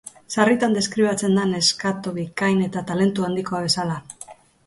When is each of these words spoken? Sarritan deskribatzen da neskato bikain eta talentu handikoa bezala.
Sarritan 0.35 0.71
deskribatzen 0.77 1.35
da 1.39 1.43
neskato 1.49 2.15
bikain 2.17 2.65
eta 2.69 2.85
talentu 2.93 3.27
handikoa 3.27 3.63
bezala. 3.67 4.01